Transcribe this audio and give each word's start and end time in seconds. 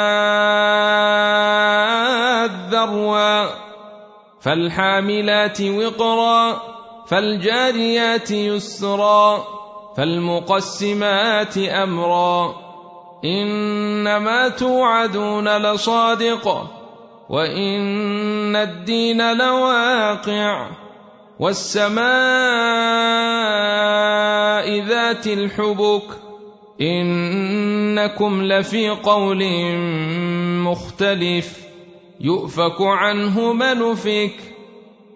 ذروا 2.71 3.47
فالحاملات 4.41 5.61
وقرا 5.61 6.61
فالجاريات 7.07 8.31
يسرا 8.31 9.43
فالمقسمات 9.97 11.57
أمرا 11.57 12.55
إنما 13.25 14.47
توعدون 14.49 15.57
لصادق 15.57 16.67
وإن 17.29 18.55
الدين 18.55 19.37
لواقع 19.37 20.67
والسماء 21.39 21.97
ذات 24.79 25.27
الحبك 25.27 26.03
إنكم 26.81 28.43
لفي 28.43 28.89
قول 28.89 29.43
مختلف 30.63 31.67
يؤفك 32.21 32.81
عنه 32.81 33.53
من 33.53 33.81
افك 33.91 34.33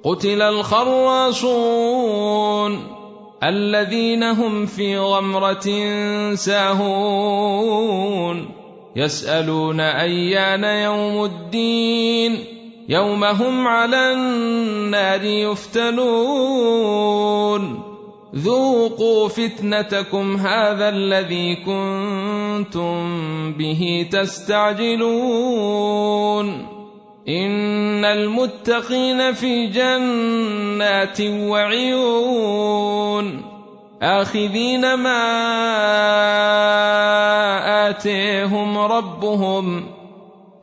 قتل 0.04 0.42
الخراصون 0.42 1.82
الذين 3.44 4.24
هم 4.24 4.66
في 4.66 4.98
غمرة 4.98 5.68
ساهون 6.36 7.82
يسألون 8.96 9.80
أيان 9.80 10.64
يوم 10.64 11.26
الدين 11.26 12.61
يوم 12.90 13.24
هم 13.24 13.68
على 13.68 14.14
النار 14.14 15.24
يفتنون. 15.24 16.02
ذوقوا 18.36 19.28
فتنتكم 19.28 20.36
هذا 20.38 20.90
الذي 20.90 21.56
كنتم 21.56 22.94
به 23.54 24.08
تستعجلون. 24.12 25.08
إن 27.30 28.06
المتقين 28.06 29.34
في 29.34 29.68
جنات 29.68 31.22
وعيون. 31.22 32.32
آخذين 34.02 34.94
ما 34.94 35.30
آتيهم 37.90 38.78
ربهم. 38.78 40.01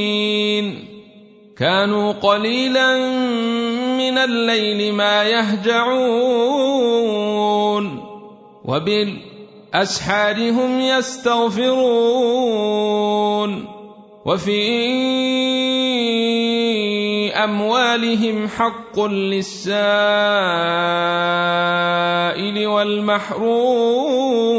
كانوا 1.58 2.12
قليلا 2.12 2.98
من 3.98 4.18
الليل 4.18 4.94
ما 4.94 5.24
يهجعون. 5.24 6.40
وبالأسحار 8.66 10.52
هم 10.52 10.80
يستغفرون. 10.80 11.80
وفي 14.26 14.70
أموالهم 17.44 18.48
حق 18.48 19.00
للسائل 19.00 19.68
والمحروم. 22.68 24.59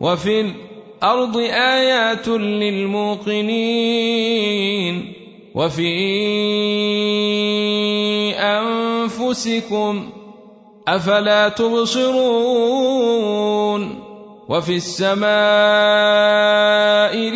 وفي 0.00 0.40
الأرض 0.40 1.36
آيات 1.36 2.28
للموقنين 2.28 3.58
وفي 5.54 5.88
أنفسكم 8.38 10.10
أفلا 10.88 11.48
تبصرون 11.48 12.98
وفي 14.48 14.76
السماء 14.76 15.28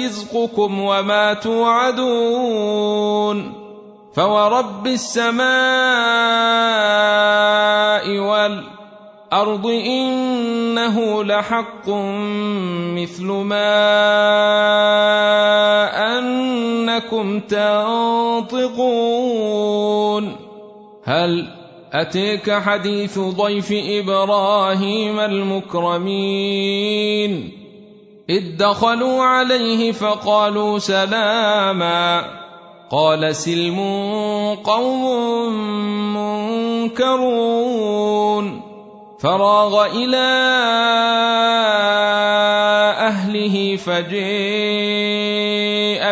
رزقكم 0.05 0.81
وما 0.81 1.35
توعدون 1.35 2.83
فورب 4.15 4.87
السماء 4.87 5.43
والارض 9.33 9.67
إنه 9.67 11.25
لحق 11.25 11.89
مثل 11.89 13.25
ما 13.25 13.79
أنكم 16.19 17.41
تنطقون. 17.41 18.77
هل 21.05 21.49
أتيك 21.93 22.51
حديث 22.51 23.19
ضيف 23.19 23.73
إبراهيم 23.73 25.21
المكرمين؟ 25.21 26.53
إذ 28.31 28.57
دخلوا 28.57 29.23
عليه 29.23 29.93
فقالوا 29.93 30.79
سلاما. 30.79 32.25
قال 32.91 33.37
سلم 33.37 33.81
قوم 34.65 35.05
منكرون. 36.85 38.62
فراغ 39.23 39.87
إلى 39.87 40.29
أهله 42.99 43.77
فجيء 43.77 45.23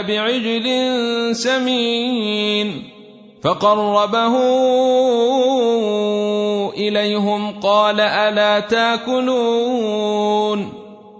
بعجل 0.02 0.66
سمين 1.36 2.82
فقربه 3.42 4.36
إليهم 6.74 7.60
قال 7.60 8.00
ألا 8.00 8.60
تاكلون 8.60 10.10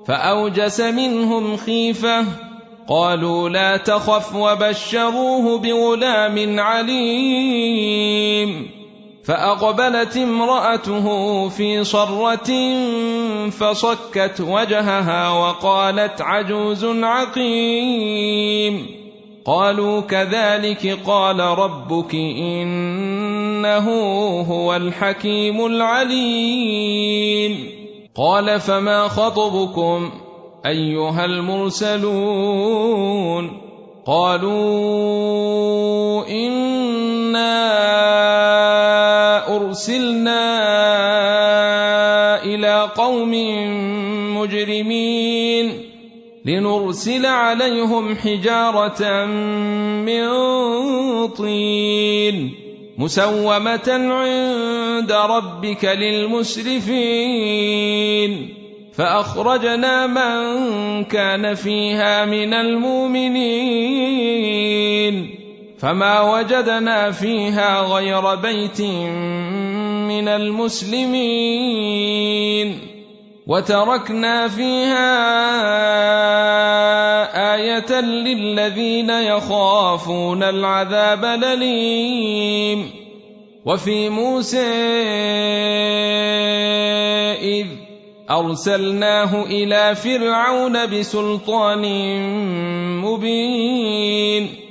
فأوجس 0.07 0.81
منهم 0.81 1.57
خيفة 1.57 2.25
قالوا 2.89 3.49
لا 3.49 3.77
تخف 3.77 4.34
وبشروه 4.34 5.59
بغلام 5.59 6.61
عليم 6.61 8.01
فأقبلت 9.30 10.16
امرأته 10.16 11.06
في 11.48 11.84
صرة 11.84 12.50
فصكت 13.50 14.41
وجهها 14.41 15.30
وقالت 15.30 16.22
عجوز 16.22 16.84
عقيم. 16.84 18.86
قالوا 19.46 20.00
كذلك 20.00 20.98
قال 21.06 21.41
ربك 21.41 22.14
إنه 22.14 23.91
هو 24.41 24.76
الحكيم 24.76 25.66
العليم. 25.66 27.70
قال 28.16 28.60
فما 28.60 29.08
خطبكم 29.08 30.10
أيها 30.66 31.24
المرسلون؟ 31.24 32.80
قالوا 34.06 34.50
إنا 36.28 38.50
أرسلنا 39.56 40.44
إلى 42.44 42.88
قوم 42.97 43.33
مجرمين 44.37 45.72
لنرسل 46.44 47.27
عليهم 47.27 48.16
حجارة 48.16 49.25
من 50.06 50.28
طين 51.28 52.55
مسومة 52.99 53.89
عند 53.89 55.12
ربك 55.12 55.84
للمسرفين. 55.84 57.00
فأخرجنا 58.94 60.06
من 60.06 61.05
كان 61.05 61.55
فيها 61.55 62.25
من 62.25 62.55
المؤمنين. 62.55 63.41
فما 65.80 66.20
وجدنا 66.20 67.10
فيها 67.10 67.80
غير 67.80 68.34
بيت 68.34 68.80
من 70.10 70.28
المسلمين 70.28 71.68
وتركنا 73.47 74.48
فيها 74.48 75.10
آية 77.54 78.00
للذين 78.00 79.10
يخافون 79.10 80.42
العذاب 80.42 81.24
الأليم. 81.24 82.91
وفي 83.65 84.09
موسى 84.09 84.71
إذ 87.41 87.66
أرسلناه 88.30 89.42
إلى 89.42 89.94
فرعون 89.94 90.86
بسلطان 90.86 91.83
مبين. 93.00 94.70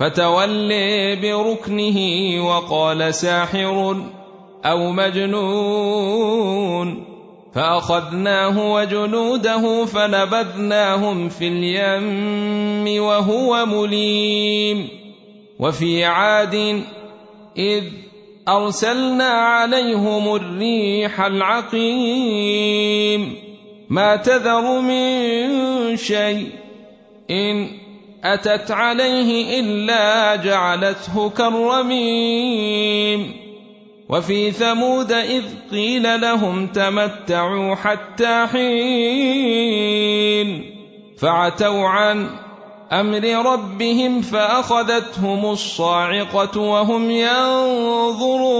فتولي 0.00 1.16
بركنه 1.16 1.98
وقال 2.46 3.14
ساحر 3.14 3.96
أو 4.64 4.92
مجنون 4.92 6.40
فأخذناه 7.54 8.72
وجنوده 8.72 9.84
فنبذناهم 9.84 11.28
في 11.28 11.48
اليم 11.48 13.02
وهو 13.02 13.66
مليم 13.66 14.88
وفي 15.58 16.04
عاد 16.04 16.82
إذ 17.58 17.84
أرسلنا 18.48 19.28
عليهم 19.28 20.34
الريح 20.36 21.20
العقيم 21.20 22.70
ما 23.90 24.16
تذر 24.16 24.80
من 24.80 25.96
شيء 25.96 26.46
إن 27.30 27.68
أتت 28.24 28.70
عليه 28.70 29.60
إلا 29.60 30.36
جعلته 30.36 31.30
كالرميم. 31.30 32.70
وفي 34.08 34.50
ثمود 34.52 35.12
إذ 35.12 35.44
قيل 35.70 36.20
لهم 36.20 36.66
تمتعوا 36.66 37.74
حتى 37.74 38.46
حين 38.52 39.80
فعتوا 41.18 41.88
عن 41.88 42.30
أمر 42.92 43.52
ربهم 43.52 44.22
فأخذتهم 44.22 45.44
الصاعقة 45.46 46.60
وهم 46.60 47.10
ينظرون. 47.10 48.50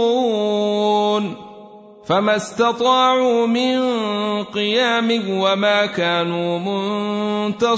فما 2.11 2.37
استطاعوا 2.37 3.47
من 3.47 3.79
قيام 4.45 5.23
وما 5.31 5.87
كانوا 5.87 6.59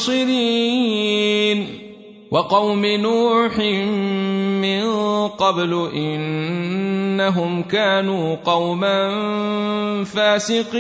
منتصرين 0.00 1.66
وقوم 2.30 2.86
نوح 2.86 3.58
من 4.64 4.84
قبل 5.28 5.88
انهم 5.94 7.62
كانوا 7.62 8.36
قوما 8.44 9.10
فاسقين 10.04 10.72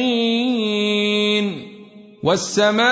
والسماء 2.22 2.82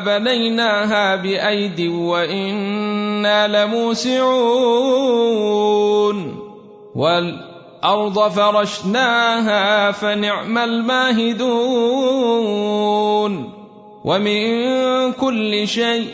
بنيناها 0.00 1.16
بايد 1.16 1.80
وأنا 1.80 3.64
لموسعون 3.64 4.80
والارض 7.82 8.28
فرشناها 8.28 9.90
فنعم 9.90 10.58
الماهدون 10.58 11.50
ومن 14.04 15.12
كل 15.12 15.68
شيء 15.68 16.06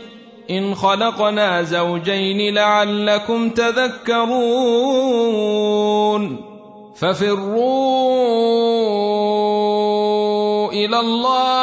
إن 0.51 0.75
خلقنا 0.75 1.63
زوجين 1.63 2.55
لعلكم 2.55 3.51
تذكرون 3.51 4.37
ففروا 6.97 7.57
إلى 10.73 11.01
الله 11.01 11.59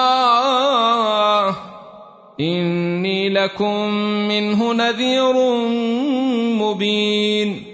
إني 2.40 3.30
لكم 3.30 3.90
منه 4.28 4.74
نذير 4.74 5.34
مبين 6.60 7.73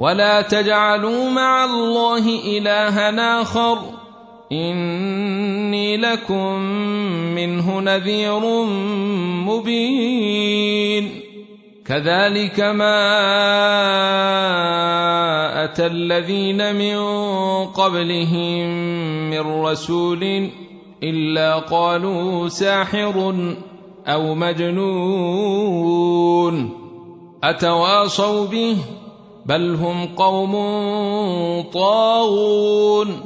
ولا 0.00 0.42
تجعلوا 0.42 1.30
مع 1.30 1.64
الله 1.64 2.58
الها 2.58 3.42
اخر 3.42 3.78
اني 4.52 5.96
لكم 5.96 6.60
منه 7.36 7.80
نذير 7.80 8.40
مبين 9.44 11.20
كذلك 11.86 12.60
ما 12.60 12.94
اتى 15.64 15.86
الذين 15.86 16.74
من 16.76 16.96
قبلهم 17.66 18.66
من 19.30 19.40
رسول 19.40 20.50
الا 21.02 21.58
قالوا 21.58 22.48
ساحر 22.48 23.34
أو 24.06 24.34
مجنون 24.34 26.00
اتواصوا 27.44 28.46
به 28.46 28.76
بل 29.46 29.74
هم 29.74 30.06
قوم 30.06 30.52
طاغون 31.72 33.20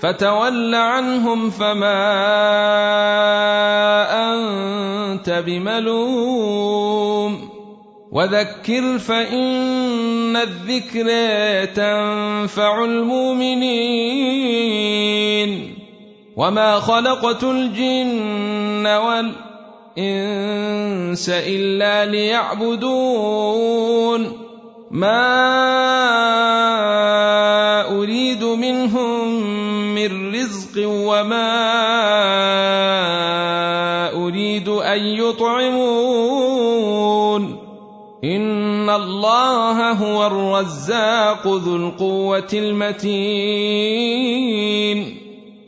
فتول 0.00 0.74
عنهم 0.74 1.50
فما 1.50 2.04
أنت 4.32 5.30
بملوم 5.46 6.74
وذكر 8.12 8.98
فإن 8.98 10.36
الذكر 10.36 11.08
تنفع 11.74 12.84
المؤمنين 12.84 14.34
وما 16.36 16.80
خلقت 16.80 17.44
الجن 17.44 18.86
والإنس 19.96 21.28
إلا 21.28 22.06
ليعبدون 22.06 23.24
ما 24.94 25.26
أريد 27.98 28.44
منهم 28.44 29.42
من 29.94 30.34
رزق 30.34 30.88
وما 30.88 31.50
أريد 34.14 34.68
أن 34.68 35.00
يطعمون 35.06 36.44
ان 38.24 38.90
الله 38.90 39.92
هو 39.92 40.26
الرزاق 40.26 41.46
ذو 41.46 41.76
القوه 41.76 42.48
المتين 42.52 43.94